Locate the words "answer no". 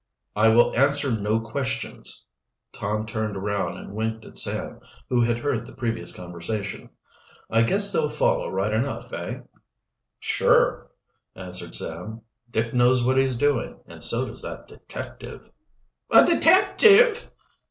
0.75-1.39